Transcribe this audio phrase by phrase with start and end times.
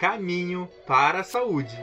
[0.00, 1.76] Caminho para a Saúde.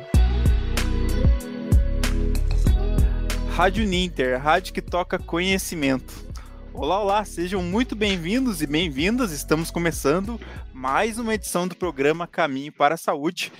[3.51, 6.25] Rádio Ninter, rádio que toca conhecimento.
[6.73, 9.31] Olá, olá, sejam muito bem-vindos e bem-vindas.
[9.31, 10.41] Estamos começando
[10.73, 13.53] mais uma edição do programa Caminho para a Saúde.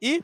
[0.00, 0.22] E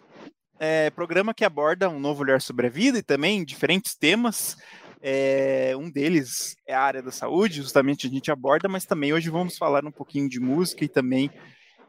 [0.61, 4.57] é, programa que aborda um novo olhar sobre a vida e também diferentes temas.
[5.03, 9.31] É, um deles é a área da saúde, justamente a gente aborda, mas também hoje
[9.31, 11.29] vamos falar um pouquinho de música e também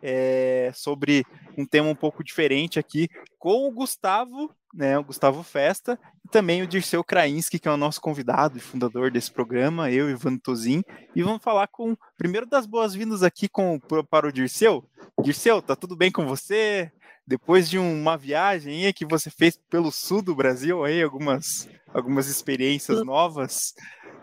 [0.07, 1.25] é, sobre
[1.57, 3.09] um tema um pouco diferente aqui
[3.39, 7.77] com o Gustavo, né, o Gustavo Festa, e também o Dirceu Krainski, que é o
[7.77, 10.83] nosso convidado e fundador desse programa, eu e Ivan Tozin,
[11.15, 13.79] e vamos falar com, primeiro das boas-vindas aqui com,
[14.09, 14.87] para o Dirceu.
[15.21, 16.91] Dirceu, tá tudo bem com você?
[17.25, 22.27] Depois de uma viagem aí que você fez pelo sul do Brasil, aí, algumas, algumas
[22.27, 23.73] experiências novas,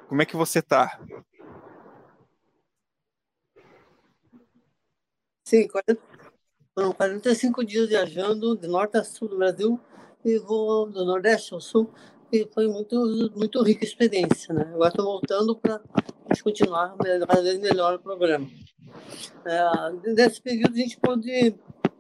[0.09, 1.01] como é que você tá?
[5.52, 6.01] Sim, 40,
[6.74, 9.79] foram 45 dias viajando de norte a sul do Brasil
[10.24, 11.93] e vou do nordeste ao sul
[12.32, 12.96] e foi muito
[13.37, 14.63] muito rica a experiência, né?
[14.73, 15.79] Agora estou voltando para
[16.43, 18.49] continuar vez melhor o programa.
[19.45, 21.54] É, nesse período a gente pode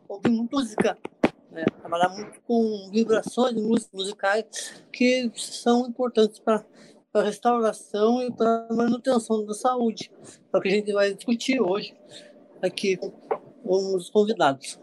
[0.08, 0.96] ouvir música,
[1.50, 1.66] né?
[1.78, 3.54] trabalhar muito com vibrações
[3.92, 6.64] musicais que são importantes para
[7.12, 10.10] a restauração e para manutenção da saúde.
[10.50, 11.94] É o que a gente vai discutir hoje
[12.62, 12.96] aqui
[13.72, 14.78] os convidados.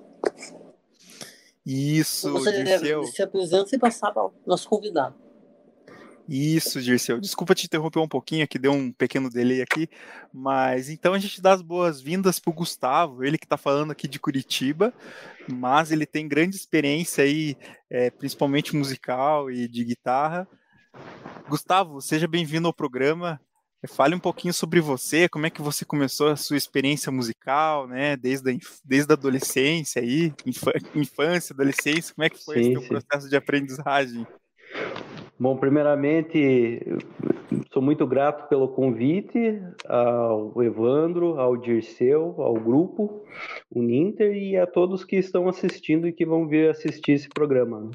[1.66, 3.04] Isso, Você Dirceu.
[3.04, 5.16] se apresenta e passar para o nosso convidado.
[6.28, 7.20] Isso, Dirceu.
[7.20, 9.90] Desculpa te interromper um pouquinho, que deu um pequeno delay aqui,
[10.32, 14.08] mas então a gente dá as boas-vindas para o Gustavo, ele que está falando aqui
[14.08, 14.94] de Curitiba,
[15.52, 17.58] mas ele tem grande experiência aí,
[17.90, 20.48] é, principalmente musical e de guitarra.
[21.48, 23.42] Gustavo, seja bem-vindo ao programa.
[23.88, 28.18] Fale um pouquinho sobre você, como é que você começou a sua experiência musical, né?
[28.18, 30.34] Desde a, desde a adolescência aí,
[30.94, 32.88] infância, adolescência, como é que foi sim, esse teu sim.
[32.88, 34.28] processo de aprendizagem?
[35.40, 36.82] Bom, primeiramente,
[37.72, 43.24] sou muito grato pelo convite ao Evandro, ao Dirceu, ao grupo,
[43.72, 47.90] o Ninter e a todos que estão assistindo e que vão vir assistir esse programa.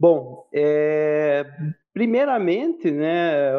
[0.00, 1.44] Bom, é,
[1.92, 3.50] primeiramente, né,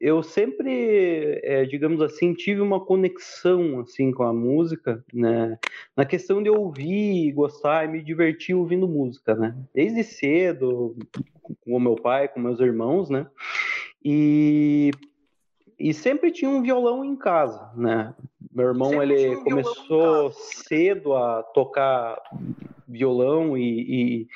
[0.00, 5.58] eu sempre, é, digamos assim, tive uma conexão assim com a música, né?
[5.96, 9.56] Na questão de ouvir, gostar e me divertir ouvindo música, né?
[9.74, 10.96] Desde cedo,
[11.64, 13.26] com o meu pai, com meus irmãos, né?
[14.04, 14.90] E
[15.78, 18.14] e sempre tinha um violão em casa, né?
[18.52, 22.20] Meu irmão sempre ele um começou cedo a tocar
[22.92, 24.26] violão e,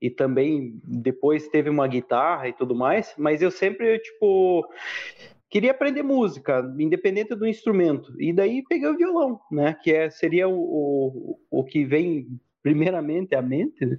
[0.00, 4.66] e, e, também depois teve uma guitarra e tudo mais, mas eu sempre, tipo,
[5.50, 8.14] queria aprender música, independente do instrumento.
[8.20, 9.76] E daí peguei o violão, né?
[9.82, 12.26] Que é, seria o, o, o que vem
[12.62, 13.96] primeiramente à mente, né?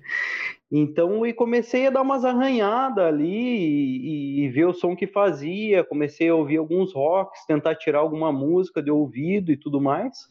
[0.70, 5.84] Então, e comecei a dar umas arranhadas ali e, e, ver o som que fazia.
[5.84, 10.28] Comecei a ouvir alguns rocks, tentar tirar alguma música de ouvido e tudo mais.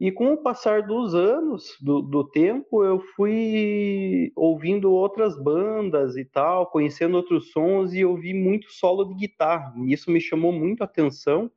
[0.00, 6.24] E com o passar dos anos, do, do, tempo, eu fui ouvindo outras bandas e
[6.24, 9.74] tal, conhecendo outros sons e ouvi muito solo de guitarra.
[9.86, 11.50] Isso me chamou muito a atenção.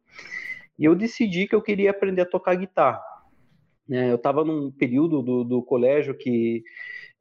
[0.78, 3.02] E eu decidi que eu queria aprender a tocar guitarra.
[3.90, 6.64] É, eu estava num período do, do colégio que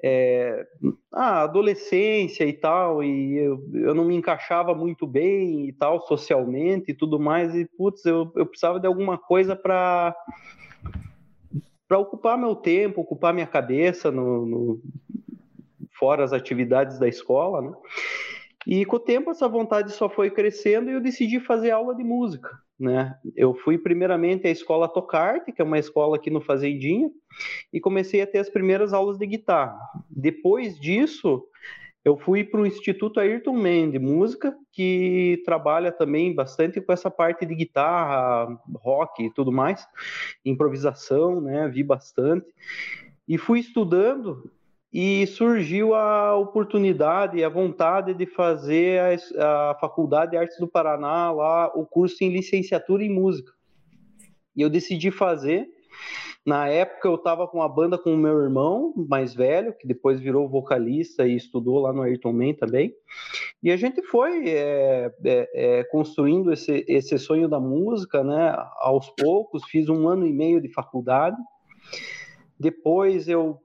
[0.03, 0.66] é,
[1.12, 6.91] ah, adolescência e tal, e eu, eu não me encaixava muito bem e tal, socialmente
[6.91, 10.12] e tudo mais, e putz, eu, eu precisava de alguma coisa para
[11.92, 14.82] para ocupar meu tempo, ocupar minha cabeça no, no,
[15.98, 17.72] fora as atividades da escola, né?
[18.66, 22.03] E com o tempo essa vontade só foi crescendo e eu decidi fazer aula de
[22.03, 22.48] música,
[22.80, 23.14] né?
[23.36, 27.10] Eu fui primeiramente à escola Tocarte, que é uma escola aqui no Fazendinha,
[27.70, 29.78] e comecei a ter as primeiras aulas de guitarra.
[30.09, 31.44] Depois disso,
[32.04, 37.10] eu fui para o Instituto Ayrton Mendes de Música, que trabalha também bastante com essa
[37.10, 39.86] parte de guitarra, rock e tudo mais,
[40.44, 41.68] improvisação, né?
[41.68, 42.46] Vi bastante.
[43.28, 44.50] E fui estudando
[44.92, 49.00] e surgiu a oportunidade a vontade de fazer
[49.38, 53.53] a, a Faculdade de Artes do Paraná lá o curso em licenciatura em música.
[54.56, 55.68] E eu decidi fazer
[56.44, 60.21] na época eu estava com uma banda com o meu irmão mais velho, que depois
[60.21, 62.92] virou vocalista e estudou lá no Ayrton Man também.
[63.62, 68.56] E a gente foi é, é, é, construindo esse, esse sonho da música, né?
[68.78, 71.36] Aos poucos, fiz um ano e meio de faculdade.
[72.59, 73.60] Depois eu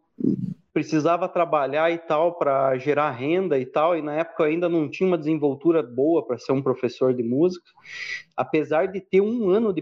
[0.78, 4.88] precisava trabalhar e tal para gerar renda e tal, e na época eu ainda não
[4.88, 7.66] tinha uma desenvoltura boa para ser um professor de música,
[8.36, 9.82] apesar de ter um ano de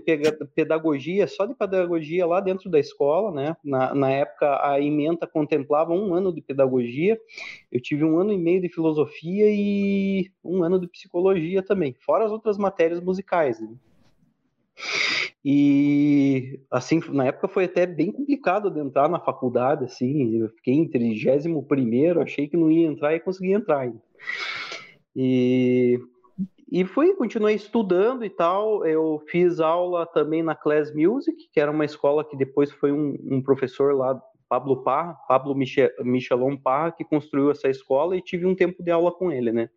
[0.55, 3.57] pedagogia, só de pedagogia lá dentro da escola, né?
[3.61, 7.19] Na, na época a ementa contemplava um ano de pedagogia,
[7.69, 12.23] eu tive um ano e meio de filosofia e um ano de psicologia também, fora
[12.23, 13.59] as outras matérias musicais.
[13.59, 13.67] Né?
[15.47, 20.73] E assim, na época foi até bem complicado de entrar na faculdade, assim, eu fiquei
[20.73, 23.93] em 31 primeiro, achei que não ia entrar e consegui entrar.
[25.15, 25.99] E
[26.71, 28.85] e fui, continuei estudando e tal.
[28.85, 33.15] Eu fiz aula também na Class Music, que era uma escola que depois foi um,
[33.23, 34.19] um professor lá,
[34.49, 38.91] Pablo Parra, Pablo Michel, Michelon Parra, que construiu essa escola e tive um tempo de
[38.91, 39.69] aula com ele, né?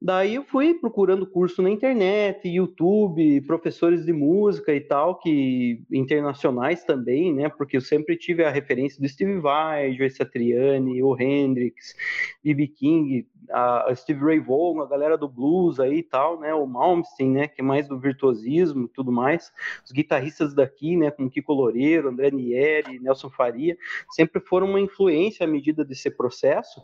[0.00, 6.84] Daí eu fui procurando curso na internet, YouTube, professores de música e tal, que internacionais
[6.84, 7.48] também, né?
[7.48, 11.96] Porque eu sempre tive a referência do Steve Vai, Joe Satriani, o Hendrix,
[12.44, 12.68] B.B.
[12.68, 16.54] King, a, Steve Ray Vaughan, a galera do blues aí e tal, né?
[16.54, 17.48] O Malmsteen, né?
[17.48, 19.52] Que é mais do virtuosismo e tudo mais.
[19.84, 21.10] Os guitarristas daqui, né?
[21.10, 23.76] Como Kiko Loureiro, André Nieri, Nelson Faria,
[24.10, 26.80] sempre foram uma influência à medida desse processo.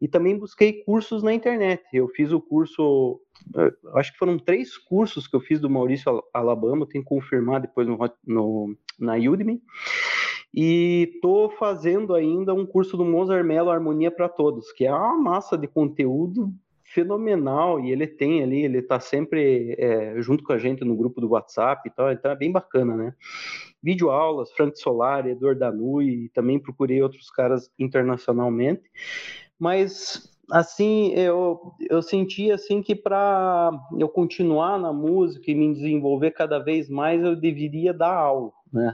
[0.00, 1.82] E também busquei cursos na internet.
[1.92, 3.20] Eu fiz o curso,
[3.56, 7.60] eh, acho que foram três cursos que eu fiz do Maurício Alabama, tenho que confirmar
[7.60, 9.62] depois no, no, na Udemy.
[10.52, 15.16] E estou fazendo ainda um curso do Mozart Mello Harmonia para Todos, que é uma
[15.16, 16.52] massa de conteúdo
[16.92, 21.20] fenomenal e ele tem ali, ele está sempre é, junto com a gente no grupo
[21.20, 23.14] do WhatsApp e tal, então é bem bacana, né?
[23.80, 28.82] Vídeo aulas, Frank Solari, Eduardo Danui, também procurei outros caras internacionalmente
[29.60, 36.32] mas assim eu, eu senti assim que para eu continuar na música e me desenvolver
[36.32, 38.92] cada vez mais eu deveria dar aula né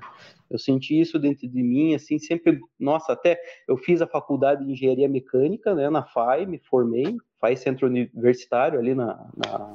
[0.50, 4.72] eu senti isso dentro de mim assim sempre nossa até eu fiz a faculdade de
[4.72, 9.72] engenharia mecânica né na FAI me formei FAI Centro Universitário ali na, na,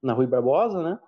[0.00, 0.98] na Rui Barbosa né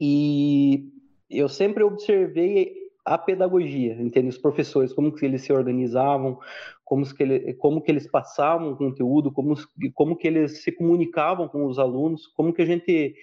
[0.00, 0.92] e
[1.30, 4.28] eu sempre observei a pedagogia, entende?
[4.28, 6.38] Os professores, como que eles se organizavam,
[6.88, 9.54] como que, ele, como que eles passavam o conteúdo, como,
[9.92, 13.14] como que eles se comunicavam com os alunos, como que a gente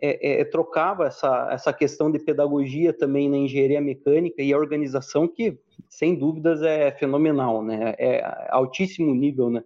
[0.00, 5.28] é, é, trocava essa, essa questão de pedagogia também na engenharia mecânica e a organização
[5.28, 5.56] que,
[5.88, 7.94] sem dúvidas, é fenomenal, né?
[7.96, 9.62] É altíssimo nível, né?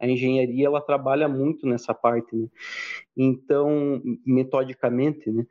[0.00, 2.48] A engenharia, ela trabalha muito nessa parte, né?
[3.16, 5.46] Então, metodicamente, né?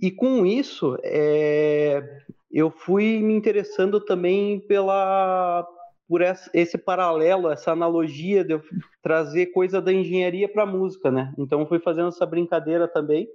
[0.00, 2.02] E com isso, é,
[2.50, 5.68] eu fui me interessando também pela
[6.08, 8.62] por esse paralelo, essa analogia de eu
[9.02, 11.32] trazer coisa da engenharia para música, né?
[11.38, 13.28] Então fui fazendo essa brincadeira também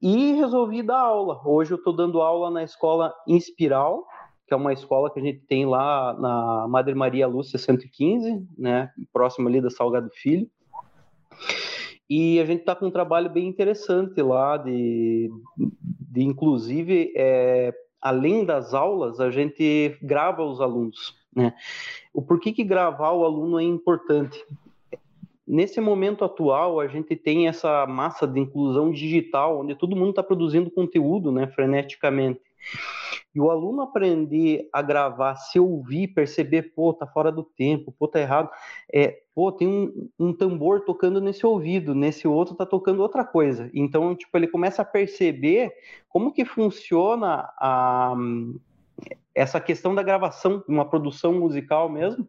[0.00, 1.40] e resolvi dar aula.
[1.44, 4.06] Hoje eu estou dando aula na escola Inspiral,
[4.46, 8.90] que é uma escola que a gente tem lá na Madre Maria Lúcia 115, né?
[9.12, 10.48] Próximo ali da Salgado Filho.
[12.08, 18.44] E a gente está com um trabalho bem interessante lá, de, de inclusive, é, além
[18.44, 21.14] das aulas, a gente grava os alunos.
[21.34, 21.54] Né?
[22.12, 24.44] O porquê que gravar o aluno é importante?
[25.46, 30.22] Nesse momento atual, a gente tem essa massa de inclusão digital, onde todo mundo está
[30.22, 32.40] produzindo conteúdo né, freneticamente.
[33.34, 38.06] E o aluno aprender a gravar, se ouvir, perceber, pô, tá fora do tempo, pô,
[38.06, 38.48] tá errado.
[38.92, 43.68] É, pô, tem um, um tambor tocando nesse ouvido, nesse outro tá tocando outra coisa.
[43.74, 45.72] Então, tipo, ele começa a perceber
[46.08, 48.14] como que funciona a
[49.34, 52.28] essa questão da gravação, uma produção musical mesmo,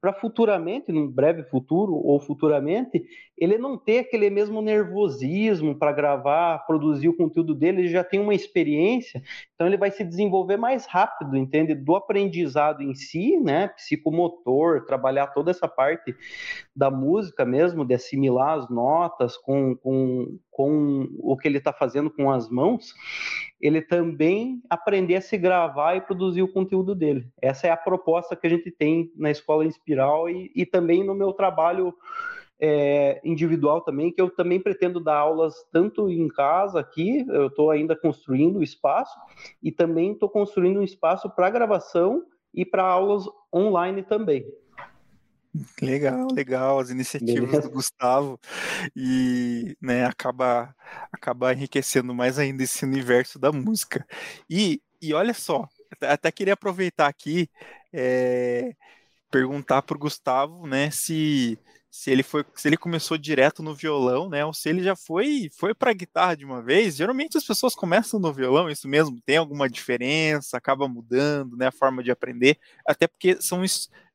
[0.00, 3.04] para futuramente, num breve futuro ou futuramente,
[3.36, 8.20] ele não ter aquele mesmo nervosismo para gravar, produzir o conteúdo dele, ele já tem
[8.20, 9.22] uma experiência,
[9.54, 11.74] então ele vai se desenvolver mais rápido, entende?
[11.74, 13.68] Do aprendizado em si, né?
[13.68, 16.14] Psicomotor, trabalhar toda essa parte
[16.74, 22.10] da música mesmo, de assimilar as notas com, com, com o que ele está fazendo
[22.10, 22.94] com as mãos,
[23.60, 27.26] ele também aprender a se gravar e produzir o conteúdo dele.
[27.40, 31.14] Essa é a proposta que a gente tem na Escola Inspiral e, e também no
[31.14, 31.94] meu trabalho
[32.60, 37.70] é, individual também, que eu também pretendo dar aulas tanto em casa aqui, eu estou
[37.70, 39.16] ainda construindo o espaço,
[39.62, 42.22] e também estou construindo um espaço para gravação
[42.54, 44.46] e para aulas online também.
[45.80, 48.38] Legal, legal as iniciativas do Gustavo
[48.94, 50.74] e né, acaba,
[51.12, 54.06] acaba enriquecendo mais ainda esse universo da música.
[54.48, 55.68] E, e olha só,
[56.00, 57.48] até queria aproveitar aqui
[57.92, 58.74] é,
[59.30, 61.58] perguntar para o Gustavo né, se,
[61.96, 65.48] se ele foi, se ele começou direto no violão, né, ou se ele já foi,
[65.58, 66.94] foi para guitarra de uma vez.
[66.94, 71.72] Geralmente as pessoas começam no violão, isso mesmo, tem alguma diferença, acaba mudando, né, a
[71.72, 73.64] forma de aprender, até porque são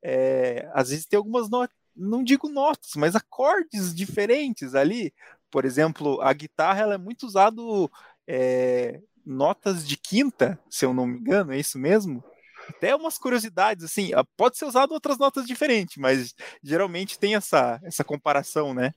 [0.04, 5.12] é, às vezes tem algumas notas, não digo notas, mas acordes diferentes ali.
[5.50, 7.92] Por exemplo, a guitarra ela é muito usado
[8.28, 12.24] é, notas de quinta, se eu não me engano, é isso mesmo?
[12.70, 17.80] Até umas curiosidades, assim, ah, pode ser usado outras notas diferentes, mas geralmente tem essa,
[17.84, 18.94] essa comparação, né?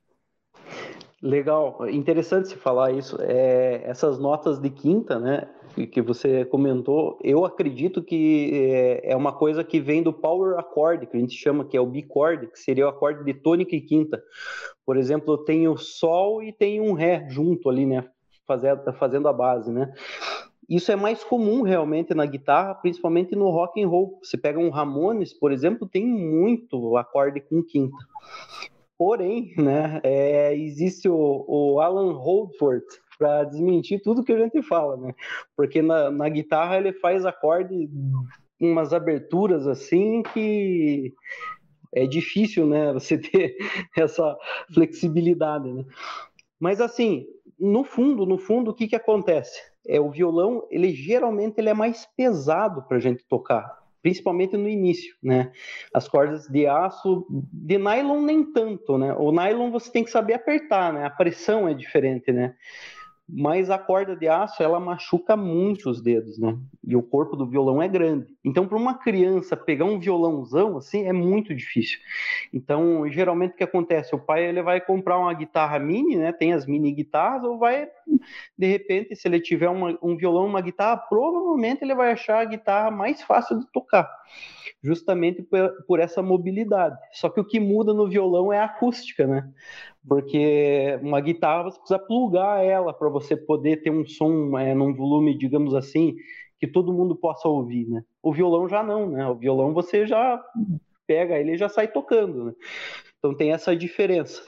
[1.24, 3.16] Legal, interessante se falar isso.
[3.18, 5.48] É, essas notas de quinta, né,
[5.90, 11.06] que você comentou, eu acredito que é, é uma coisa que vem do power accord,
[11.06, 13.80] que a gente chama que é o bicord, que seria o acorde de tônica e
[13.80, 14.22] quinta.
[14.84, 18.06] Por exemplo, tem o sol e tem um ré junto ali, né,
[18.98, 19.94] fazendo a base, né?
[20.68, 24.18] Isso é mais comum realmente na guitarra, principalmente no rock and roll.
[24.22, 27.96] Você pega um Ramones, por exemplo, tem muito acorde com quinta.
[28.96, 32.84] Porém, né, é, existe o, o Alan Holdford
[33.18, 35.14] para desmentir tudo que a gente fala, né?
[35.56, 37.88] Porque na, na guitarra ele faz acorde
[38.60, 41.12] umas aberturas assim que
[41.92, 42.92] é difícil, né?
[42.92, 43.56] Você ter
[43.96, 44.36] essa
[44.72, 45.84] flexibilidade, né?
[46.58, 47.26] Mas assim,
[47.58, 49.60] no fundo, no fundo, o que que acontece?
[49.86, 54.68] É o violão, ele geralmente ele é mais pesado para a gente tocar, principalmente no
[54.68, 55.52] início, né?
[55.92, 59.14] As cordas de aço, de nylon nem tanto, né?
[59.18, 61.04] O nylon você tem que saber apertar, né?
[61.04, 62.54] A pressão é diferente, né?
[63.28, 66.58] mas a corda de aço ela machuca muito os dedos, né?
[66.86, 68.26] E o corpo do violão é grande.
[68.44, 71.98] Então, para uma criança pegar um violãozão assim é muito difícil.
[72.52, 74.14] Então, geralmente o que acontece?
[74.14, 76.32] O pai ele vai comprar uma guitarra mini, né?
[76.32, 77.88] Tem as mini guitarras, ou vai,
[78.56, 82.44] de repente, se ele tiver uma, um violão, uma guitarra, provavelmente ele vai achar a
[82.44, 84.08] guitarra mais fácil de tocar
[84.82, 86.98] justamente por, por, essa mobilidade.
[87.12, 89.50] Só que o que muda no violão é a acústica, né?
[90.06, 94.94] Porque uma guitarra você precisa plugar ela para você poder ter um som é, num
[94.94, 96.14] volume, digamos assim,
[96.60, 98.04] que todo mundo possa ouvir, né?
[98.22, 99.26] O violão já não, né?
[99.26, 100.38] O violão você já
[101.06, 102.52] pega ele já sai tocando, né?
[103.18, 104.42] Então tem essa diferença.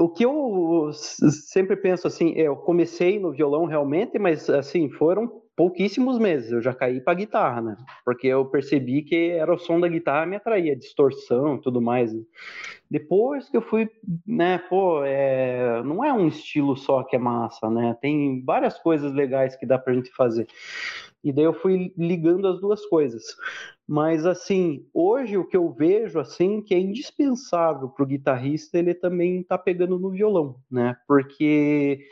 [0.00, 5.40] O que eu sempre penso assim, é, eu comecei no violão realmente, mas assim, foram
[5.60, 7.76] pouquíssimos meses eu já caí para guitarra, né?
[8.02, 12.10] Porque eu percebi que era o som da guitarra me atraía, distorção e tudo mais.
[12.90, 13.86] Depois que eu fui,
[14.26, 17.94] né, pô, é, não é um estilo só que é massa, né?
[18.00, 20.46] Tem várias coisas legais que dá pra gente fazer.
[21.22, 23.22] E daí eu fui ligando as duas coisas.
[23.86, 28.94] Mas assim, hoje o que eu vejo assim que é indispensável para o guitarrista, ele
[28.94, 30.96] também tá pegando no violão, né?
[31.06, 32.06] Porque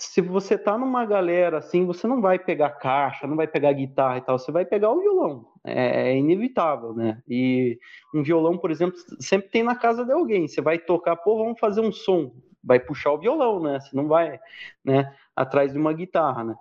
[0.00, 4.16] se você tá numa galera assim, você não vai pegar caixa, não vai pegar guitarra
[4.16, 5.46] e tal, você vai pegar o violão.
[5.62, 7.22] É, é, inevitável, né?
[7.28, 7.78] E
[8.14, 10.48] um violão, por exemplo, sempre tem na casa de alguém.
[10.48, 12.32] Você vai tocar, pô, vamos fazer um som.
[12.64, 13.78] Vai puxar o violão, né?
[13.78, 14.40] Você não vai,
[14.82, 16.54] né, atrás de uma guitarra, né?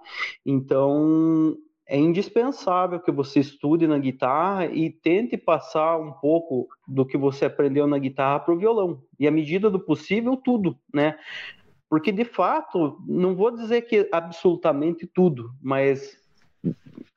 [0.46, 7.18] Então, é indispensável que você estude na guitarra e tente passar um pouco do que
[7.18, 9.02] você aprendeu na guitarra para o violão.
[9.20, 11.18] E à medida do possível, tudo, né?
[11.90, 16.18] Porque, de fato, não vou dizer que absolutamente tudo, mas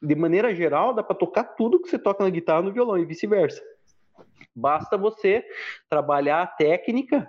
[0.00, 3.04] de maneira geral, dá para tocar tudo que você toca na guitarra no violão e
[3.04, 3.62] vice-versa.
[4.54, 5.45] Basta você
[5.88, 7.28] trabalhar a técnica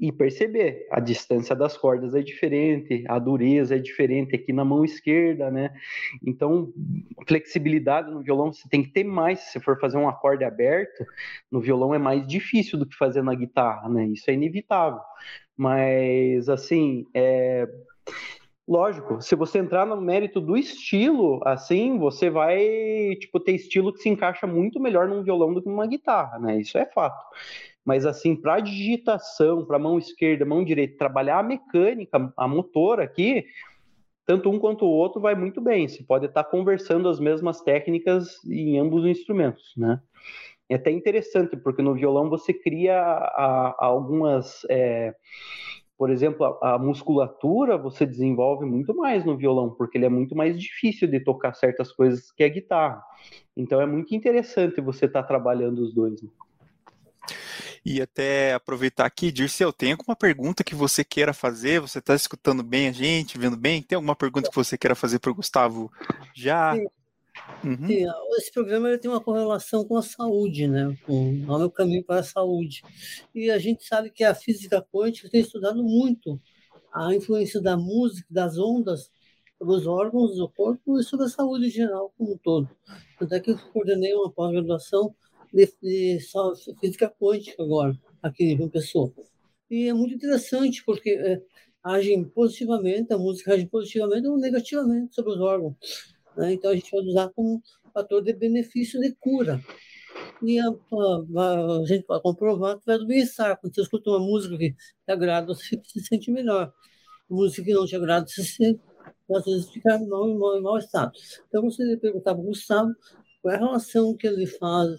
[0.00, 4.82] e perceber a distância das cordas é diferente, a dureza é diferente aqui na mão
[4.82, 5.70] esquerda, né?
[6.26, 6.72] Então,
[7.28, 9.40] flexibilidade no violão você tem que ter mais.
[9.52, 11.04] Se for fazer um acorde aberto,
[11.52, 14.06] no violão é mais difícil do que fazer na guitarra, né?
[14.06, 15.00] Isso é inevitável.
[15.54, 17.68] Mas, assim, é...
[18.66, 23.98] Lógico, se você entrar no mérito do estilo, assim, você vai, tipo, ter estilo que
[23.98, 26.60] se encaixa muito melhor num violão do que numa guitarra, né?
[26.60, 27.20] Isso é fato.
[27.84, 33.46] Mas, assim, para digitação, para mão esquerda, mão direita, trabalhar a mecânica, a motor aqui,
[34.26, 35.88] tanto um quanto o outro vai muito bem.
[35.88, 40.00] Você pode estar conversando as mesmas técnicas em ambos os instrumentos, né?
[40.68, 44.64] É até interessante, porque no violão você cria a, a algumas.
[44.70, 45.12] É,
[45.98, 50.36] por exemplo, a, a, musculatura você desenvolve muito mais no violão, porque ele é muito
[50.36, 53.02] mais difícil de tocar certas coisas que a guitarra.
[53.56, 56.22] Então é muito interessante você estar tá trabalhando os dois.
[56.22, 56.30] Né?
[57.84, 61.80] E até aproveitar aqui, Dirceu, tem alguma pergunta que você queira fazer?
[61.80, 63.82] Você está escutando bem a gente, vendo bem?
[63.82, 65.90] Tem alguma pergunta que você queira fazer para o Gustavo
[66.34, 66.76] já?
[66.76, 66.86] Sim.
[67.64, 67.86] Uhum.
[67.86, 68.06] Sim,
[68.36, 70.96] esse programa tem uma correlação com a saúde, né?
[71.06, 72.82] com o meu caminho para a saúde.
[73.34, 76.40] E a gente sabe que a física quântica tem estudado muito
[76.92, 79.10] a influência da música, das ondas,
[79.58, 82.68] sobre os órgãos do corpo e sobre a saúde geral como um todo.
[83.20, 85.14] Até que eu coordenei uma pós-graduação
[85.52, 86.18] de, de,
[86.80, 89.12] física quântica agora, aqui em Pessoa.
[89.70, 91.40] E é muito interessante, porque é,
[91.82, 95.76] agem positivamente, a música age positivamente ou negativamente sobre os órgãos.
[96.36, 96.54] Né?
[96.54, 99.60] Então, a gente pode usar como fator de benefício de cura.
[100.42, 103.58] E a, a, a gente pode comprovar vai do bem-estar.
[103.60, 106.72] Quando você escuta uma música que te agrada, você se sente melhor.
[107.28, 108.80] Música que não te agrada, você se,
[109.32, 111.12] às vezes fica mal, em mal estado.
[111.48, 112.92] Então, você perguntar para o Gustavo
[113.40, 114.90] qual é a relação que ele faz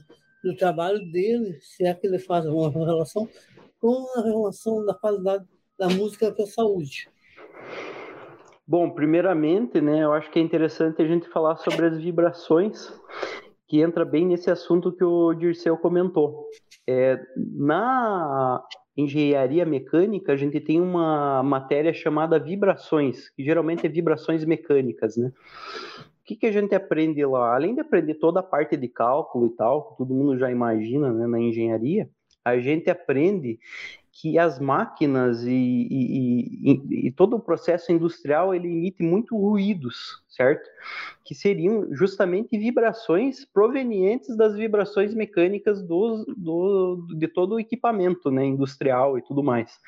[0.43, 3.27] do trabalho dele, se é que ele faz uma relação
[3.79, 5.45] com a relação da qualidade
[5.77, 7.09] da música com a saúde.
[8.67, 12.93] Bom, primeiramente, né, eu acho que é interessante a gente falar sobre as vibrações,
[13.67, 16.45] que entra bem nesse assunto que o Dirceu comentou.
[16.87, 18.63] É, na
[18.95, 25.31] engenharia mecânica, a gente tem uma matéria chamada vibrações, que geralmente é vibrações mecânicas, né?
[26.21, 27.55] O que, que a gente aprende lá?
[27.55, 31.11] Além de aprender toda a parte de cálculo e tal, que todo mundo já imagina
[31.11, 32.09] né, na engenharia,
[32.45, 33.59] a gente aprende
[34.11, 40.21] que as máquinas e, e, e, e, todo o processo industrial ele emite muito ruídos,
[40.29, 40.69] certo?
[41.23, 46.25] Que seriam justamente vibrações provenientes das vibrações mecânicas do,
[47.17, 49.79] de todo o equipamento né, industrial e tudo mais.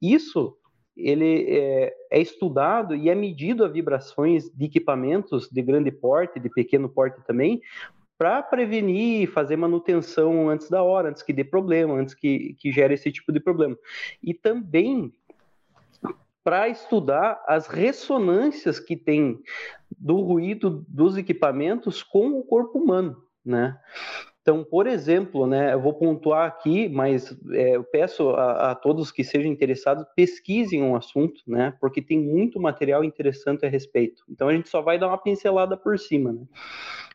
[0.00, 0.56] Isso
[0.96, 6.50] ele é, é, estudado e é medido a vibrações de equipamentos de grande porte, de
[6.50, 7.60] pequeno porte também,
[8.18, 12.94] para prevenir, fazer manutenção antes da hora, antes que dê problema, antes que, que gere
[12.94, 13.76] esse tipo de problema.
[14.22, 15.12] E também
[16.44, 19.40] para estudar as ressonâncias que tem
[19.96, 23.78] do ruído dos equipamentos com o corpo humano, né?
[24.42, 29.12] Então, por exemplo, né, eu vou pontuar aqui, mas é, eu peço a, a, todos
[29.12, 34.24] que sejam interessados, pesquisem um assunto, né, porque tem muito material interessante a respeito.
[34.28, 36.32] Então, a gente só vai dar uma pincelada por cima.
[36.32, 36.40] Né?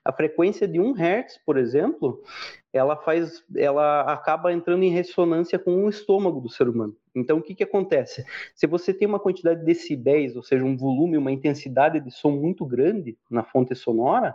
[0.05, 2.23] A frequência de 1 Hz, por exemplo,
[2.71, 6.95] ela faz, ela acaba entrando em ressonância com o estômago do ser humano.
[7.13, 8.25] Então, o que, que acontece?
[8.55, 12.31] Se você tem uma quantidade de decibéis, ou seja, um volume, uma intensidade de som
[12.31, 14.33] muito grande na fonte sonora,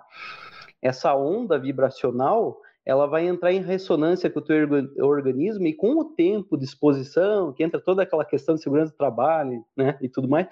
[0.82, 4.68] essa onda vibracional ela vai entrar em ressonância com o teu
[5.06, 8.96] organismo e com o tempo de exposição, que entra toda aquela questão de segurança do
[8.96, 10.48] trabalho, né, e tudo mais,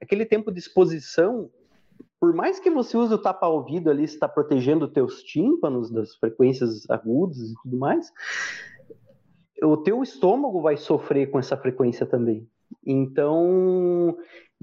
[0.00, 1.50] aquele tempo de exposição,
[2.18, 7.38] por mais que você use o tapa-ouvido ali, está protegendo teus tímpanos das frequências agudas
[7.38, 8.10] e tudo mais,
[9.62, 12.48] o teu estômago vai sofrer com essa frequência também.
[12.84, 14.16] Então,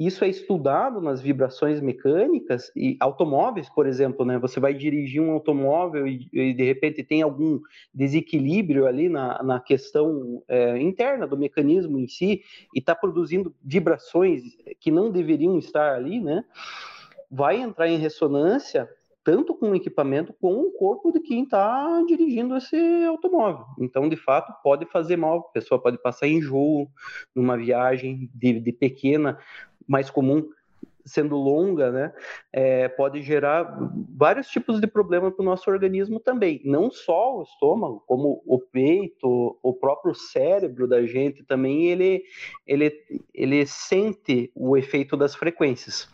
[0.06, 4.40] isso é estudado nas vibrações mecânicas e automóveis, por exemplo, né?
[4.40, 7.60] Você vai dirigir um automóvel e, e de repente tem algum
[7.94, 12.42] desequilíbrio ali na, na questão é, interna do mecanismo em si
[12.74, 14.44] e está produzindo vibrações
[14.80, 16.44] que não deveriam estar ali, né?
[17.30, 18.90] Vai entrar em ressonância
[19.24, 23.66] tanto com o equipamento como o corpo de quem está dirigindo esse automóvel.
[23.80, 25.40] Então, de fato, pode fazer mal.
[25.40, 26.90] A pessoa pode passar enjoo
[27.36, 29.38] numa viagem de, de pequena
[29.88, 30.48] mais comum
[31.06, 32.13] sendo longa, né,
[32.52, 33.78] é, pode gerar
[34.15, 36.62] vários tipos de problemas para o nosso organismo também.
[36.63, 42.24] Não só o estômago, como o peito, o próprio cérebro da gente também, ele,
[42.65, 42.91] ele,
[43.34, 46.10] ele sente o efeito das frequências.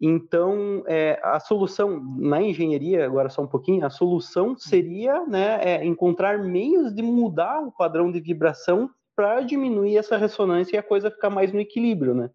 [0.00, 5.84] Então, é, a solução na engenharia, agora só um pouquinho, a solução seria né, é,
[5.84, 11.10] encontrar meios de mudar o padrão de vibração para diminuir essa ressonância e a coisa
[11.10, 12.30] ficar mais no equilíbrio, né?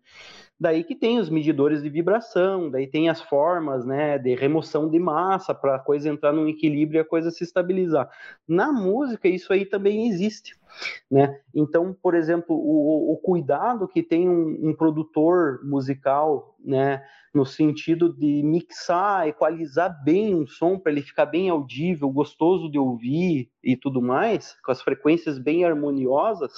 [0.59, 4.99] Daí que tem os medidores de vibração, daí tem as formas né, de remoção de
[4.99, 8.09] massa para a coisa entrar num equilíbrio e a coisa se estabilizar.
[8.45, 10.59] Na música, isso aí também existe.
[11.09, 11.39] Né?
[11.55, 18.13] Então, por exemplo, o, o cuidado que tem um, um, produtor musical, né, no sentido
[18.13, 23.77] de mixar, equalizar bem um som para ele ficar bem audível, gostoso de ouvir e
[23.77, 26.51] tudo mais, com as frequências bem harmoniosas,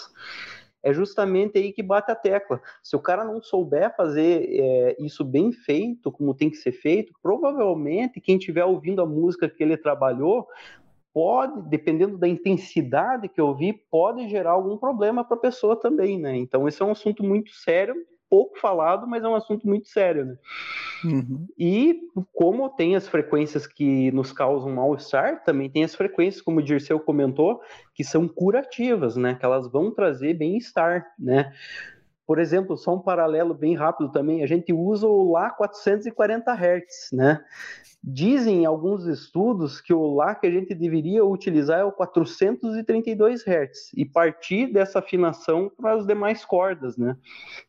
[0.83, 2.61] é justamente aí que bate a tecla.
[2.81, 7.13] Se o cara não souber fazer é, isso bem feito, como tem que ser feito,
[7.21, 10.47] provavelmente quem estiver ouvindo a música que ele trabalhou
[11.13, 16.17] pode, dependendo da intensidade que eu ouvir, pode gerar algum problema para a pessoa também,
[16.17, 16.37] né?
[16.37, 17.95] Então esse é um assunto muito sério
[18.31, 20.37] pouco falado, mas é um assunto muito sério, né?
[21.03, 21.45] Uhum.
[21.59, 21.99] E
[22.31, 26.97] como tem as frequências que nos causam mal-estar, também tem as frequências, como o Dirceu
[26.97, 27.59] comentou,
[27.93, 29.35] que são curativas, né?
[29.35, 31.51] Que elas vão trazer bem-estar, né?
[32.31, 37.09] Por exemplo, só um paralelo bem rápido também, a gente usa o Lá 440 Hz,
[37.11, 37.43] né?
[38.01, 43.91] Dizem alguns estudos que o Lá que a gente deveria utilizar é o 432 Hz
[43.97, 47.17] e partir dessa afinação para as demais cordas, né?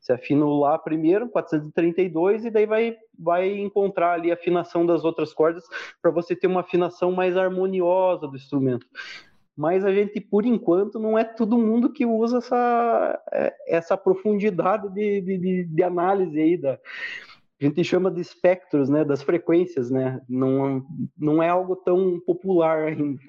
[0.00, 5.04] Você afina o Lá primeiro, 432, e daí vai, vai encontrar ali a afinação das
[5.04, 5.64] outras cordas
[6.00, 8.86] para você ter uma afinação mais harmoniosa do instrumento
[9.56, 14.88] mas a gente, por enquanto, não é todo mundo que usa essa, é, essa profundidade
[14.92, 16.78] de, de, de análise aí da,
[17.60, 20.84] a gente chama de espectros, né, das frequências, né, não,
[21.16, 23.20] não é algo tão popular ainda.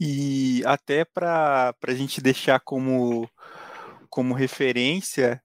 [0.00, 3.28] E até para a gente deixar como,
[4.10, 5.40] como referência,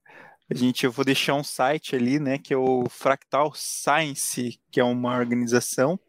[0.50, 4.80] a gente, eu vou deixar um site ali, né, que é o Fractal Science, que
[4.80, 6.00] é uma organização,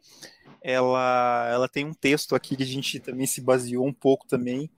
[0.62, 4.70] ela, ela tem um texto aqui que a gente também se baseou um pouco também,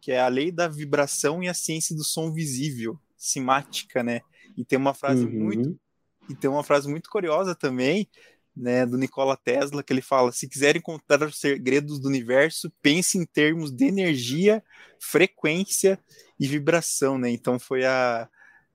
[0.00, 4.20] que é a lei da vibração e a ciência do som visível, simática, né,
[4.56, 5.32] e tem uma frase uhum.
[5.32, 5.80] muito
[6.28, 8.08] e tem uma frase muito curiosa também,
[8.56, 13.18] né, do Nikola Tesla, que ele fala: se quiser encontrar os segredos do universo, pense
[13.18, 14.62] em termos de energia,
[14.98, 15.98] frequência
[16.38, 17.30] e vibração, né?
[17.30, 18.28] Então foi a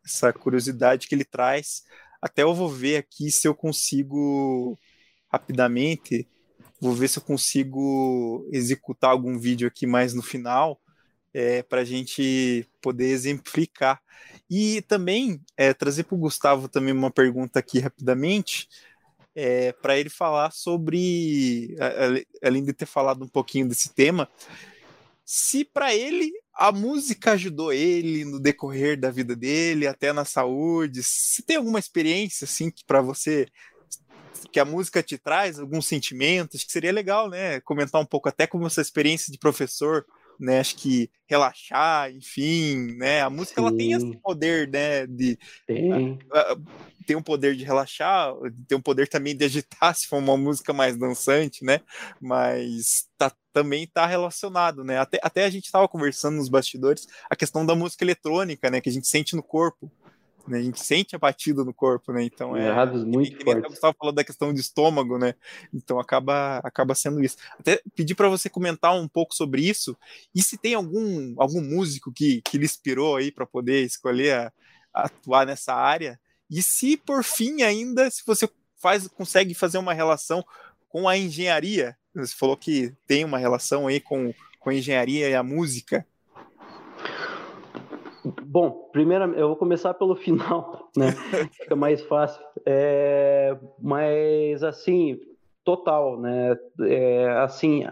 [0.05, 1.83] essa curiosidade que ele traz.
[2.21, 4.77] Até eu vou ver aqui se eu consigo
[5.31, 6.27] rapidamente,
[6.79, 10.79] vou ver se eu consigo executar algum vídeo aqui mais no final
[11.33, 14.01] é, para a gente poder exemplificar.
[14.49, 18.67] E também é, trazer para o Gustavo também uma pergunta aqui rapidamente,
[19.35, 21.75] é, para ele falar sobre,
[22.43, 24.27] além de ter falado um pouquinho desse tema,
[25.23, 31.03] se para ele a música ajudou ele no decorrer da vida dele, até na saúde,
[31.03, 33.47] se tem alguma experiência assim que para você
[34.51, 38.47] que a música te traz alguns sentimentos, que seria legal, né, comentar um pouco até
[38.47, 40.05] como essa experiência de professor
[40.39, 40.59] né?
[40.59, 43.21] Acho que relaxar, enfim, né?
[43.21, 43.67] A música Sim.
[43.67, 45.05] ela tem esse poder, né?
[45.05, 46.17] De tem.
[47.05, 48.33] tem um poder de relaxar,
[48.67, 51.81] tem um poder também de agitar se for uma música mais dançante, né?
[52.21, 54.97] Mas tá, também está relacionado, né?
[54.97, 58.79] Até, até a gente estava conversando nos bastidores a questão da música eletrônica, né?
[58.79, 59.91] Que a gente sente no corpo
[60.47, 60.59] né?
[60.59, 62.23] A gente sente a batida no corpo, né?
[62.23, 62.67] Então é.
[62.67, 63.69] Errados muito que, fortes.
[63.69, 65.33] Gustavo falou da questão de estômago, né?
[65.73, 67.37] Então acaba, acaba sendo isso.
[67.59, 69.97] Até pedir para você comentar um pouco sobre isso
[70.33, 74.53] e se tem algum, algum músico que, que lhe inspirou aí para poder escolher a,
[74.93, 76.19] a atuar nessa área.
[76.49, 80.43] E se por fim ainda, se você faz, consegue fazer uma relação
[80.87, 85.35] com a engenharia, você falou que tem uma relação aí com, com a engenharia e
[85.35, 86.05] a música.
[88.51, 91.11] Bom, primeiro eu vou começar pelo final, né?
[91.53, 92.43] Fica mais fácil.
[92.65, 95.19] É, mas assim,
[95.63, 96.57] total, né?
[96.81, 97.83] É, assim,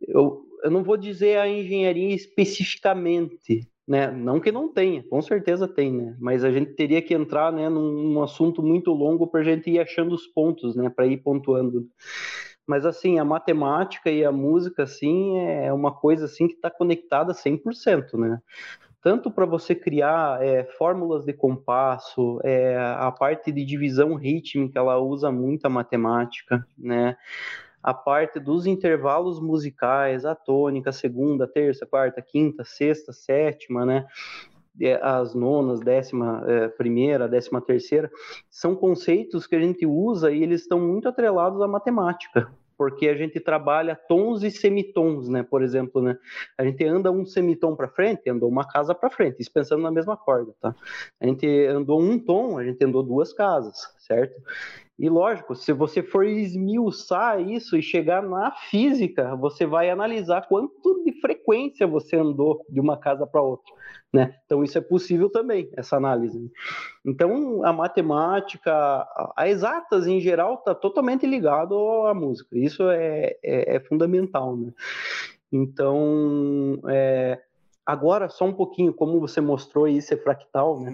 [0.00, 4.10] eu, eu não vou dizer a engenharia especificamente, né?
[4.10, 6.16] Não que não tenha, com certeza tem, né?
[6.18, 9.70] Mas a gente teria que entrar, né, num, num assunto muito longo para a gente
[9.70, 10.90] ir achando os pontos, né?
[10.90, 11.86] Para ir pontuando.
[12.66, 17.32] Mas assim, a matemática e a música, assim, é uma coisa assim que está conectada
[17.32, 18.40] 100%, né?
[19.02, 24.98] Tanto para você criar é, fórmulas de compasso, é, a parte de divisão rítmica, ela
[24.98, 27.16] usa muita matemática, né?
[27.82, 34.06] A parte dos intervalos musicais, a tônica, segunda, terça, quarta, quinta, sexta, sétima, né?
[35.02, 38.10] As nonas, décima é, primeira, décima terceira,
[38.50, 43.14] são conceitos que a gente usa e eles estão muito atrelados à matemática, porque a
[43.14, 45.42] gente trabalha tons e semitons, né?
[45.42, 46.16] Por exemplo, né?
[46.56, 49.90] A gente anda um semitom para frente, andou uma casa para frente, isso pensando na
[49.90, 50.74] mesma corda, tá?
[51.20, 54.34] A gente andou um tom, a gente andou duas casas, certo?
[55.00, 61.02] E lógico, se você for esmiuçar isso e chegar na física, você vai analisar quanto
[61.02, 63.72] de frequência você andou de uma casa para outra.
[64.12, 64.36] Né?
[64.44, 66.52] Então isso é possível também, essa análise.
[67.02, 68.72] Então a matemática,
[69.34, 71.74] a exatas em geral está totalmente ligado
[72.06, 72.58] à música.
[72.58, 74.70] Isso é, é, é fundamental, né?
[75.50, 77.40] Então é,
[77.86, 80.92] agora só um pouquinho como você mostrou isso é fractal, né?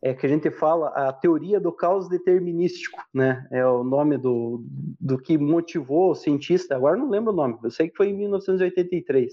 [0.00, 3.46] É que a gente fala a teoria do caos determinístico, né?
[3.50, 4.64] É o nome do,
[5.00, 6.76] do que motivou o cientista.
[6.76, 7.58] Agora não lembro o nome.
[7.62, 9.32] Eu sei que foi em 1983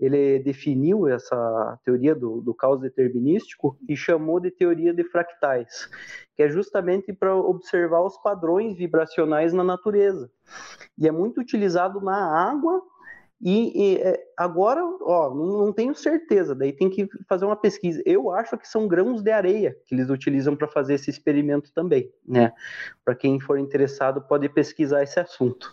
[0.00, 5.90] ele definiu essa teoria do, do caos determinístico e chamou de teoria de fractais,
[6.34, 10.30] que é justamente para observar os padrões vibracionais na natureza.
[10.96, 12.82] E é muito utilizado na água
[13.42, 18.02] e, e é, agora, ó, não, não, tenho certeza, daí tem que fazer uma pesquisa.
[18.04, 22.12] Eu acho que são grãos de areia que eles utilizam para fazer esse experimento também,
[22.26, 22.52] né?
[23.02, 25.72] Para quem for interessado, pode pesquisar esse assunto.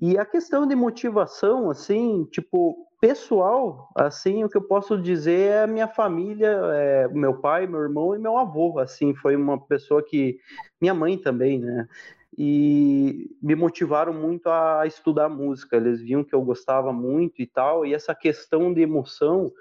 [0.00, 5.62] E a questão de motivação, assim, tipo, pessoal, assim, o que eu posso dizer é
[5.64, 10.02] a minha família, é, meu pai, meu irmão e meu avô, assim, foi uma pessoa
[10.02, 10.38] que,
[10.80, 11.86] minha mãe também, né,
[12.40, 17.84] e me motivaram muito a estudar música, eles viam que eu gostava muito e tal,
[17.84, 19.52] e essa questão de emoção,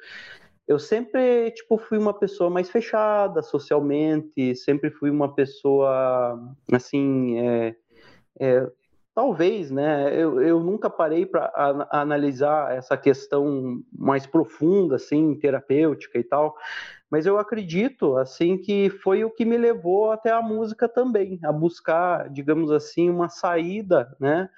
[0.67, 6.39] eu sempre, tipo, fui uma pessoa mais fechada socialmente, sempre fui uma pessoa,
[6.71, 7.75] assim, é,
[8.39, 8.71] é,
[9.15, 10.13] talvez, né?
[10.13, 11.51] Eu, eu nunca parei para
[11.89, 16.55] analisar essa questão mais profunda, assim, terapêutica e tal,
[17.09, 21.51] mas eu acredito, assim, que foi o que me levou até a música também, a
[21.51, 24.49] buscar, digamos assim, uma saída, né?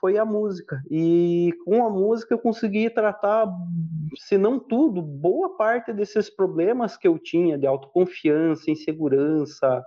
[0.00, 0.80] Foi a música.
[0.88, 3.48] E com a música eu consegui tratar,
[4.16, 9.84] se não tudo, boa parte desses problemas que eu tinha de autoconfiança, insegurança,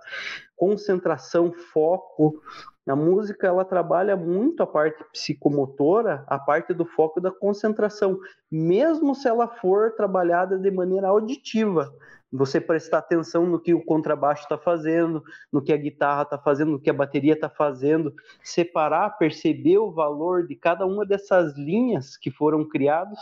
[0.54, 2.42] concentração, foco,
[2.86, 8.18] a música ela trabalha muito a parte psicomotora, a parte do foco da concentração,
[8.50, 11.94] mesmo se ela for trabalhada de maneira auditiva.
[12.32, 16.72] Você prestar atenção no que o contrabaixo está fazendo, no que a guitarra está fazendo,
[16.72, 22.16] no que a bateria está fazendo, separar, perceber o valor de cada uma dessas linhas
[22.16, 23.18] que foram criadas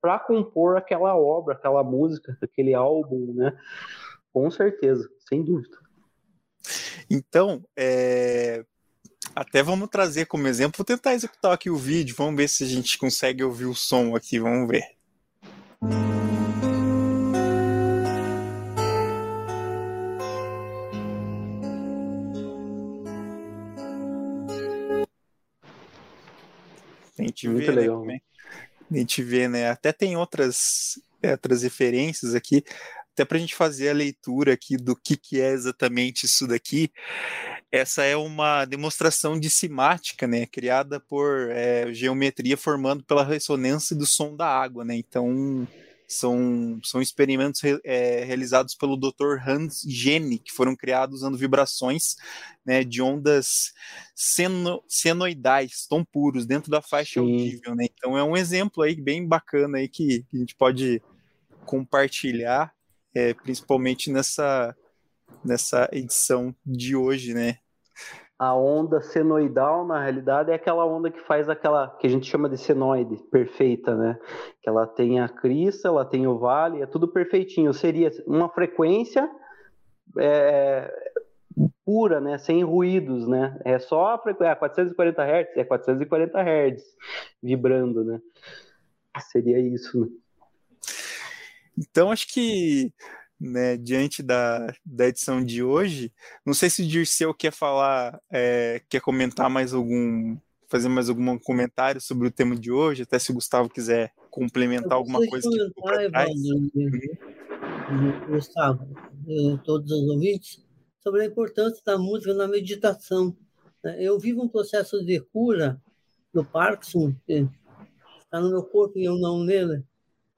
[0.00, 3.52] para compor aquela obra, aquela música, aquele álbum, né?
[4.32, 5.76] Com certeza, sem dúvida.
[7.10, 8.64] Então, é,
[9.34, 12.66] até vamos trazer como exemplo, vou tentar executar aqui o vídeo, vamos ver se a
[12.66, 14.84] gente consegue ouvir o som aqui, vamos ver.
[27.18, 28.04] A gente Muito vê, né, legal.
[28.04, 28.20] Né,
[28.90, 29.70] a gente vê, né?
[29.70, 32.64] Até tem outras, outras referências aqui,
[33.12, 36.90] até para a gente fazer a leitura aqui do que, que é exatamente isso daqui
[37.72, 44.04] essa é uma demonstração de simática, né, criada por é, geometria formando pela ressonância do
[44.04, 45.66] som da água, né, então
[46.06, 49.38] são, são experimentos re, é, realizados pelo Dr.
[49.48, 52.16] Hans Jenny, que foram criados usando vibrações
[52.62, 53.72] né, de ondas
[54.14, 57.20] seno, senoidais, tão puros, dentro da faixa Sim.
[57.20, 61.02] audível, né, então é um exemplo aí bem bacana aí que, que a gente pode
[61.64, 62.70] compartilhar,
[63.14, 64.76] é, principalmente nessa
[65.44, 67.58] nessa edição de hoje, né?
[68.42, 72.48] A onda senoidal, na realidade, é aquela onda que faz aquela que a gente chama
[72.48, 74.18] de senoide perfeita, né?
[74.60, 77.72] Que ela tem a crista, ela tem o vale, é tudo perfeitinho.
[77.72, 79.30] Seria uma frequência
[80.18, 80.92] é,
[81.84, 82.36] pura, né?
[82.36, 83.60] Sem ruídos, né?
[83.64, 86.82] É só a frequência, 440 Hz, é 440 Hz
[87.40, 88.20] vibrando, né?
[89.30, 90.08] Seria isso, né?
[91.78, 92.92] Então, acho que
[93.42, 96.12] né, diante da, da edição de hoje.
[96.46, 101.36] Não sei se o Dirceu quer falar, é, quer comentar mais algum, fazer mais algum
[101.38, 105.64] comentário sobre o tema de hoje, até se o Gustavo quiser complementar alguma coisa que
[105.66, 106.30] ficou para trás.
[106.74, 107.00] Uhum.
[108.28, 108.88] Gustavo,
[109.64, 110.64] todos os ouvintes,
[111.02, 113.36] sobre a importância da música na meditação.
[113.82, 113.96] Né.
[113.98, 115.82] Eu vivo um processo de cura
[116.32, 117.46] do Parkinson, que
[118.20, 119.82] está no meu corpo e eu não nele,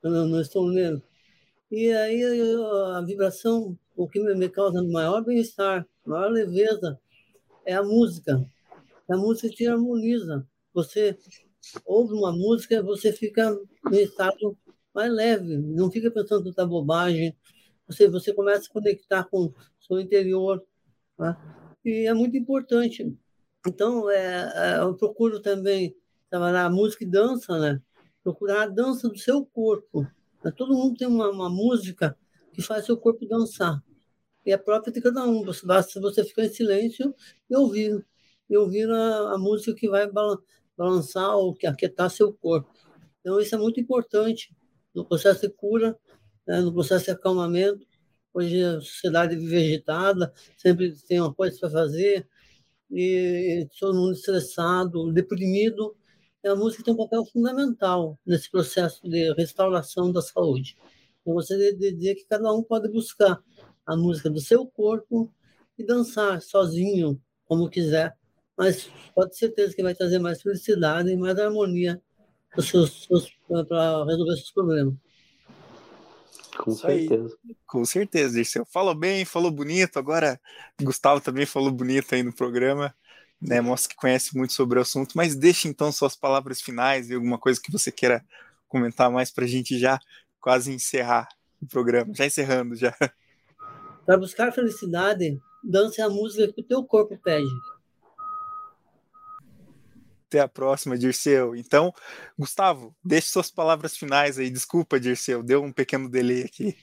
[0.02, 1.02] eu não estou nele
[1.74, 2.22] e aí
[2.94, 6.98] a vibração, o que me causa maior bem-estar, maior leveza,
[7.64, 8.44] é a música.
[9.10, 10.46] A música te harmoniza.
[10.72, 11.18] Você
[11.84, 13.58] ouve uma música, você fica
[13.90, 14.56] em estado
[14.94, 17.36] mais leve, não fica pensando tanta bobagem.
[17.88, 20.64] Você, você começa a conectar com o seu interior.
[21.18, 21.36] Né?
[21.84, 23.12] E é muito importante.
[23.66, 25.96] Então, é, é, eu procuro também
[26.30, 27.80] trabalhar música e dança, né?
[28.22, 30.06] Procurar a dança do seu corpo.
[30.52, 32.16] Todo mundo tem uma, uma música
[32.52, 33.82] que faz seu corpo dançar.
[34.44, 35.44] E é própria de cada um.
[35.64, 37.14] Basta você ficar em silêncio
[37.48, 38.04] e ouvir.
[38.48, 40.08] E ouvir a, a música que vai
[40.76, 42.70] balançar ou que aquietar seu corpo.
[43.20, 44.54] Então, isso é muito importante
[44.94, 45.98] no processo de cura,
[46.46, 47.86] né, no processo de acalmamento.
[48.32, 52.28] Hoje a sociedade vive agitada, sempre tem uma coisa para fazer,
[52.90, 55.96] e, e todo mundo estressado, deprimido
[56.48, 60.76] a música tem um papel fundamental nesse processo de restauração da saúde.
[61.20, 63.42] Então, você dizer que cada um pode buscar
[63.86, 65.32] a música do seu corpo
[65.78, 68.16] e dançar sozinho, como quiser,
[68.56, 72.00] mas pode ter certeza que vai trazer mais felicidade e mais harmonia
[72.50, 74.94] para resolver seus problemas.
[76.56, 77.36] Com certeza.
[77.48, 78.64] Aí, com certeza, Dirceu.
[78.66, 79.98] Falou bem, falou bonito.
[79.98, 80.40] Agora,
[80.80, 82.94] Gustavo também falou bonito aí no programa
[83.44, 87.14] né, mostra que conhece muito sobre o assunto, mas deixe então suas palavras finais e
[87.14, 88.24] alguma coisa que você queira
[88.66, 90.00] comentar mais para a gente já
[90.40, 91.28] quase encerrar
[91.60, 92.96] o programa, já encerrando já.
[94.06, 97.48] Para buscar felicidade, dance a música que o teu corpo pede.
[100.26, 101.54] Até a próxima, Dirceu.
[101.54, 101.92] Então,
[102.38, 104.50] Gustavo, deixe suas palavras finais aí.
[104.50, 106.76] Desculpa, Dirceu, deu um pequeno delay aqui.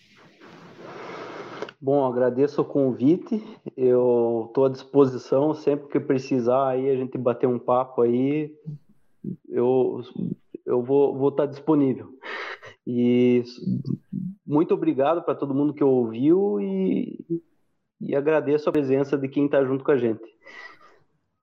[1.82, 3.44] Bom, agradeço o convite.
[3.76, 8.56] Eu estou à disposição sempre que precisar aí a gente bater um papo aí.
[9.50, 10.02] Eu
[10.64, 12.08] eu vou, vou estar disponível.
[12.86, 13.44] E
[14.46, 17.20] muito obrigado para todo mundo que ouviu e,
[18.00, 20.24] e agradeço a presença de quem está junto com a gente.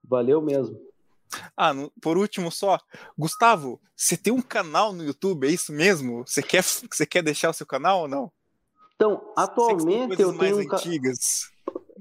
[0.05, 0.79] Valeu mesmo.
[1.57, 2.79] Ah, por último só,
[3.19, 6.27] Gustavo, você tem um canal no YouTube, é isso mesmo?
[6.27, 8.33] Você quer, você quer deixar o seu canal ou não?
[8.99, 11.53] Então, atualmente eu tenho mais antigas.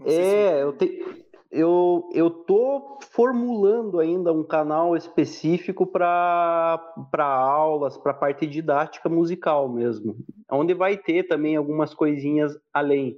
[0.04, 0.62] É, se...
[0.64, 6.78] eu tenho eu eu tô formulando ainda um canal específico para
[7.12, 10.18] para aulas, para parte didática musical mesmo,
[10.52, 13.18] onde vai ter também algumas coisinhas além.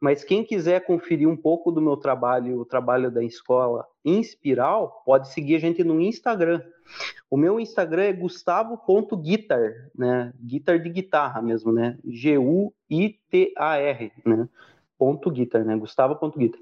[0.00, 5.32] Mas quem quiser conferir um pouco do meu trabalho, o trabalho da escola Inspiral, pode
[5.32, 6.62] seguir a gente no Instagram.
[7.30, 10.32] O meu Instagram é gustavo.guitar, né?
[10.40, 11.98] Guitar de guitarra mesmo, né?
[12.06, 14.48] G U I T A R, né?
[14.98, 15.76] ponto guitar, né?
[15.76, 16.60] Gustavo ponto guitar.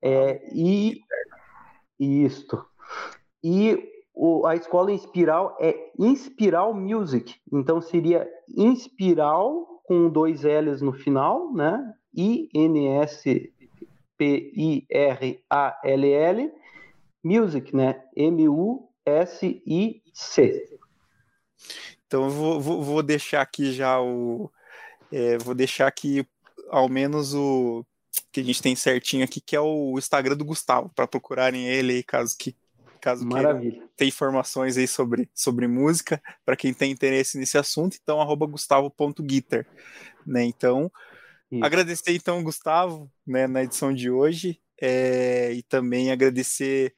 [0.00, 1.00] É, e
[1.98, 2.64] isto.
[3.42, 7.34] E o, a escola Inspiral é Inspiral Music.
[7.52, 11.94] Então seria Inspiral com dois L's no final, né?
[12.14, 13.52] I N S
[14.18, 16.52] P I R A L L
[17.24, 18.02] Music, né?
[18.14, 20.78] M U S I C.
[22.06, 24.50] Então vou, vou, vou deixar aqui já o
[25.10, 26.26] é, vou deixar aqui
[26.68, 27.84] ao menos o
[28.30, 32.02] que a gente tem certinho aqui, que é o Instagram do Gustavo, para procurarem ele
[32.02, 32.54] caso que
[33.02, 33.82] caso Maravilha.
[33.96, 39.66] ter informações aí sobre, sobre música, para quem tem interesse nesse assunto, então arroba gustavo.guitar,
[40.24, 40.44] né?
[40.44, 40.90] Então,
[41.50, 41.64] Isso.
[41.64, 46.94] agradecer então Gustavo, né, na edição de hoje, é, e também agradecer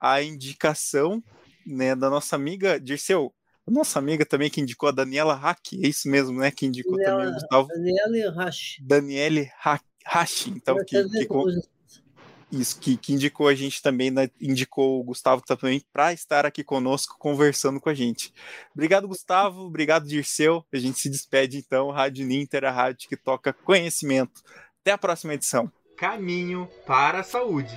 [0.00, 1.22] a indicação,
[1.66, 3.34] né, da nossa amiga Dirceu,
[3.66, 6.50] nossa amiga também que indicou a Daniela Hack, é isso mesmo, né?
[6.50, 7.68] Que indicou Daniela, também o Gustavo.
[7.68, 8.76] Daniela Hash.
[8.80, 9.50] Daniele
[10.04, 11.28] Hash, então, que, que,
[12.52, 16.62] isso, que, que, indicou a gente também, né, indicou o Gustavo também para estar aqui
[16.62, 18.32] conosco, conversando com a gente.
[18.74, 20.64] Obrigado, Gustavo, obrigado, Dirceu.
[20.72, 24.42] A gente se despede então, Rádio Ninter, a rádio que toca conhecimento.
[24.80, 25.70] Até a próxima edição.
[25.96, 27.76] Caminho para a saúde.